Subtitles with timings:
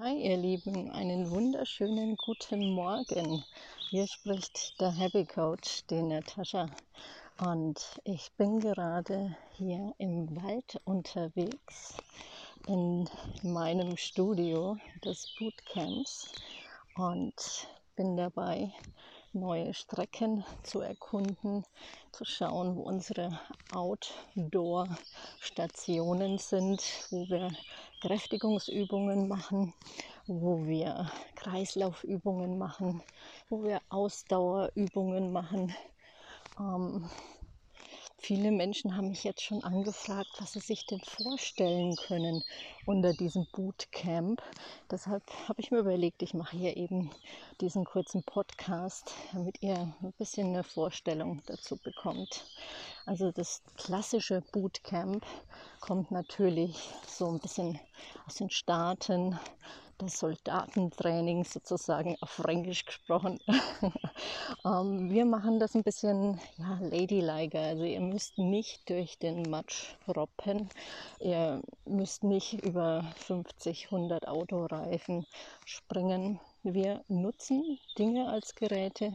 [0.00, 3.44] Hi ihr Lieben, einen wunderschönen guten Morgen.
[3.90, 6.68] Hier spricht der Happy Coach, die Natascha.
[7.38, 11.94] Und ich bin gerade hier im Wald unterwegs
[12.66, 13.08] in
[13.44, 16.32] meinem Studio des Bootcamps
[16.96, 18.72] und bin dabei,
[19.32, 21.64] neue Strecken zu erkunden,
[22.10, 23.38] zu schauen, wo unsere
[23.72, 27.52] Outdoor-Stationen sind, wo wir
[28.04, 29.72] Kräftigungsübungen machen,
[30.26, 33.02] wo wir Kreislaufübungen machen,
[33.48, 35.74] wo wir Ausdauerübungen machen.
[36.60, 37.08] Ähm,
[38.26, 42.42] Viele Menschen haben mich jetzt schon angefragt, was sie sich denn vorstellen können
[42.86, 44.40] unter diesem Bootcamp.
[44.90, 47.10] Deshalb habe ich mir überlegt, ich mache hier eben
[47.60, 52.46] diesen kurzen Podcast, damit ihr ein bisschen eine Vorstellung dazu bekommt.
[53.04, 55.26] Also das klassische Bootcamp
[55.80, 57.78] kommt natürlich so ein bisschen
[58.26, 59.38] aus den Staaten,
[59.98, 63.38] das Soldatentraining sozusagen auf Fränkisch gesprochen.
[64.64, 67.58] ähm, wir machen das ein bisschen ja, ladylike.
[67.58, 70.68] Also ihr müsst nicht durch den Matsch roppen.
[71.20, 75.26] Ihr müsst nicht über 50, 100 Autoreifen
[75.64, 76.40] springen.
[76.66, 79.14] Wir nutzen Dinge als Geräte,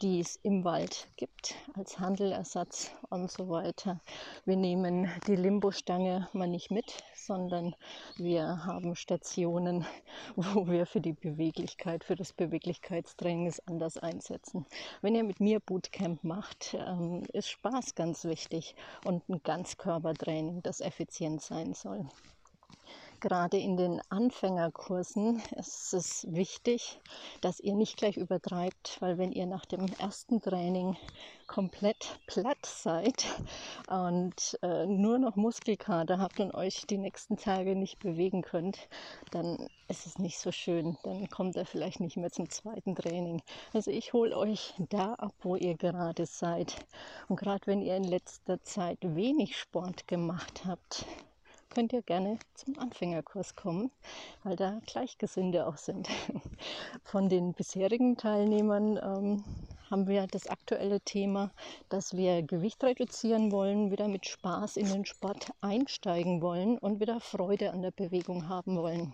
[0.00, 4.00] die es im Wald gibt, als Handelersatz und so weiter.
[4.44, 7.74] Wir nehmen die Limbo-Stange mal nicht mit, sondern
[8.16, 9.84] wir haben Stationen,
[10.36, 14.64] wo wir für die Beweglichkeit, für das Beweglichkeitstraining es anders einsetzen.
[15.02, 20.80] Wenn ihr mit mir Bootcamp macht, ähm, ist Spaß ganz wichtig und ein Ganzkörpertraining, das
[20.80, 22.08] effizient sein soll
[23.24, 27.00] gerade in den Anfängerkursen ist es wichtig,
[27.40, 30.94] dass ihr nicht gleich übertreibt, weil wenn ihr nach dem ersten Training
[31.46, 33.24] komplett platt seid
[33.88, 38.90] und äh, nur noch Muskelkater habt und euch die nächsten Tage nicht bewegen könnt,
[39.30, 40.98] dann ist es nicht so schön.
[41.04, 43.40] Dann kommt er vielleicht nicht mehr zum zweiten Training.
[43.72, 46.76] Also ich hole euch da ab, wo ihr gerade seid.
[47.28, 51.06] Und gerade wenn ihr in letzter Zeit wenig Sport gemacht habt,
[51.74, 53.90] könnt ihr gerne zum Anfängerkurs kommen,
[54.44, 56.08] weil da Gleichgesinnte auch sind.
[57.02, 59.44] Von den bisherigen Teilnehmern ähm,
[59.90, 61.50] haben wir das aktuelle Thema,
[61.88, 67.18] dass wir Gewicht reduzieren wollen, wieder mit Spaß in den Sport einsteigen wollen und wieder
[67.18, 69.12] Freude an der Bewegung haben wollen.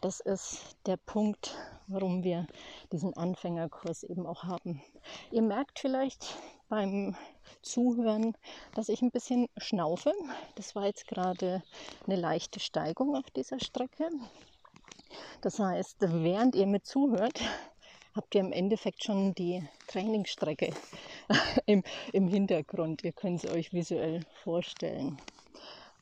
[0.00, 1.56] Das ist der Punkt,
[1.90, 2.46] warum wir
[2.92, 4.82] diesen Anfängerkurs eben auch haben.
[5.30, 6.36] Ihr merkt vielleicht
[6.68, 7.16] beim
[7.62, 8.36] Zuhören,
[8.74, 10.12] dass ich ein bisschen schnaufe.
[10.54, 11.62] Das war jetzt gerade
[12.06, 14.08] eine leichte Steigung auf dieser Strecke.
[15.40, 17.40] Das heißt, während ihr mir zuhört,
[18.14, 20.72] habt ihr im Endeffekt schon die Trainingsstrecke
[21.66, 23.04] im, im Hintergrund.
[23.04, 25.20] Ihr könnt es euch visuell vorstellen.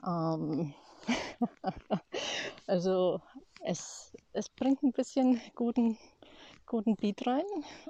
[0.07, 0.75] Ähm
[2.69, 3.21] also
[3.65, 5.99] es, es bringt ein bisschen guten
[6.69, 7.45] guten Beat rein.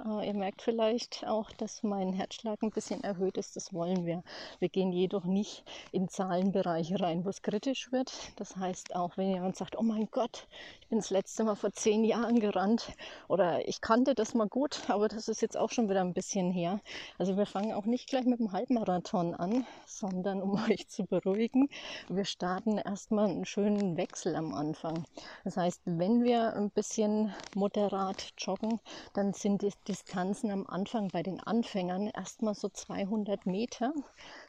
[0.07, 3.57] Äh, ihr merkt vielleicht auch, dass mein Herzschlag ein bisschen erhöht ist.
[3.57, 4.23] Das wollen wir.
[4.61, 8.13] Wir gehen jedoch nicht in Zahlenbereiche rein, wo es kritisch wird.
[8.37, 10.47] Das heißt, auch wenn jemand sagt, oh mein Gott,
[10.81, 12.93] ich bin das letzte Mal vor zehn Jahren gerannt
[13.27, 16.53] oder ich kannte das mal gut, aber das ist jetzt auch schon wieder ein bisschen
[16.53, 16.81] her.
[17.19, 21.69] Also wir fangen auch nicht gleich mit dem Halbmarathon an, sondern um euch zu beruhigen,
[22.09, 25.05] wir starten erstmal einen schönen Wechsel am Anfang.
[25.43, 28.81] Das heißt, wenn wir ein bisschen moderat joggen, gucken,
[29.15, 33.93] dann sind die Distanzen am Anfang bei den Anfängern erstmal so 200 Meter,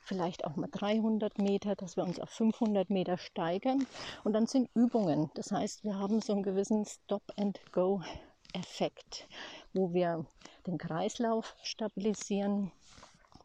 [0.02, 3.85] vielleicht auch mal 300 Meter, dass wir uns auf 500 Meter steigern.
[4.24, 5.29] Und dann sind Übungen.
[5.35, 9.28] Das heißt, wir haben so einen gewissen Stop-and-Go-Effekt,
[9.74, 10.25] wo wir
[10.68, 12.72] den Kreislauf stabilisieren,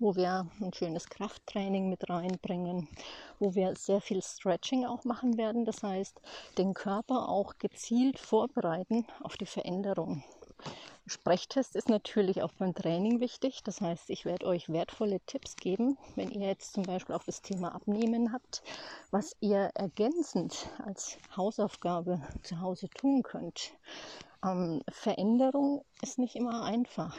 [0.00, 2.88] wo wir ein schönes Krafttraining mit reinbringen,
[3.38, 5.64] wo wir sehr viel Stretching auch machen werden.
[5.64, 6.20] Das heißt,
[6.58, 10.24] den Körper auch gezielt vorbereiten auf die Veränderung.
[11.06, 13.62] Sprechtest ist natürlich auch beim Training wichtig.
[13.62, 17.42] Das heißt, ich werde euch wertvolle Tipps geben, wenn ihr jetzt zum Beispiel auch das
[17.42, 18.62] Thema Abnehmen habt,
[19.10, 23.72] was ihr ergänzend als Hausaufgabe zu Hause tun könnt.
[24.42, 27.14] Ähm, Veränderung ist nicht immer einfach,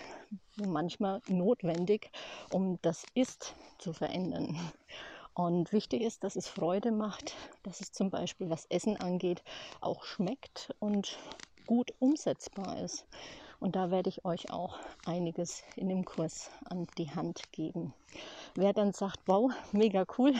[0.55, 2.09] manchmal notwendig,
[2.49, 4.59] um das Ist zu verändern.
[5.35, 9.43] Und wichtig ist, dass es Freude macht, dass es zum Beispiel, was Essen angeht,
[9.79, 11.19] auch schmeckt und
[11.67, 13.05] gut umsetzbar ist.
[13.59, 17.93] Und da werde ich euch auch einiges in dem Kurs an die Hand geben.
[18.55, 20.33] Wer dann sagt, wow, mega cool,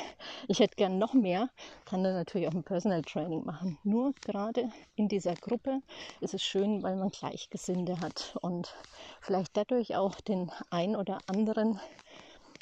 [0.48, 1.50] ich hätte gern noch mehr,
[1.86, 3.78] kann dann natürlich auch ein Personal Training machen.
[3.84, 5.82] Nur gerade in dieser Gruppe
[6.22, 8.74] ist es schön, weil man Gleichgesinnte hat und
[9.22, 11.80] vielleicht dadurch auch den ein oder anderen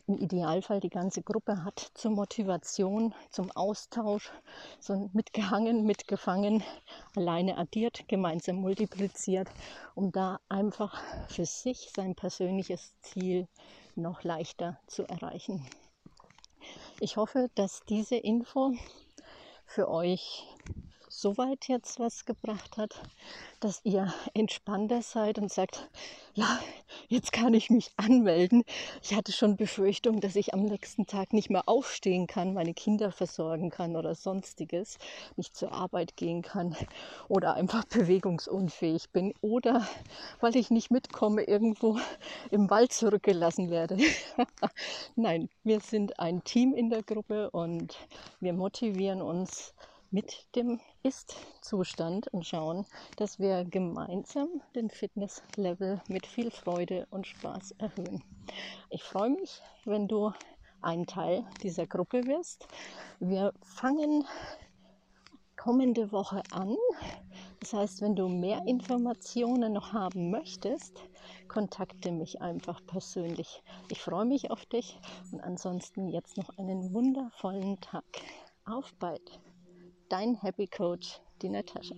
[0.08, 4.32] im Idealfall die ganze Gruppe hat zur Motivation, zum Austausch,
[4.80, 6.64] so mitgehangen, mitgefangen,
[7.16, 9.48] alleine addiert, gemeinsam multipliziert,
[9.96, 13.48] um da einfach für sich sein persönliches Ziel
[13.96, 15.66] noch leichter zu erreichen.
[17.00, 18.74] Ich hoffe, dass diese Info
[19.66, 20.46] für euch
[21.16, 23.00] soweit jetzt was gebracht hat,
[23.60, 25.90] dass ihr entspannter seid und sagt,
[26.34, 26.60] ja,
[27.08, 28.64] jetzt kann ich mich anmelden.
[29.02, 33.12] Ich hatte schon Befürchtung, dass ich am nächsten Tag nicht mehr aufstehen kann, meine Kinder
[33.12, 34.98] versorgen kann oder sonstiges,
[35.36, 36.76] nicht zur Arbeit gehen kann
[37.28, 39.88] oder einfach bewegungsunfähig bin oder
[40.40, 42.00] weil ich nicht mitkomme, irgendwo
[42.50, 43.98] im Wald zurückgelassen werde.
[45.16, 47.96] Nein, wir sind ein Team in der Gruppe und
[48.40, 49.74] wir motivieren uns
[50.14, 52.86] mit dem Ist-Zustand und schauen,
[53.18, 58.24] dass wir gemeinsam den Fitnesslevel mit viel Freude und Spaß erhöhen.
[58.92, 60.32] Ich freue mich, wenn du
[60.84, 62.68] ein Teil dieser Gruppe wirst.
[63.20, 64.24] Wir fangen
[65.58, 66.76] kommende Woche an.
[67.60, 71.02] Das heißt, wenn du mehr Informationen noch haben möchtest,
[71.48, 73.64] kontakte mich einfach persönlich.
[73.90, 75.00] Ich freue mich auf dich
[75.32, 78.04] und ansonsten jetzt noch einen wundervollen Tag.
[78.66, 79.40] Auf bald!
[80.14, 81.96] Dein Happy Coach, die Natascha.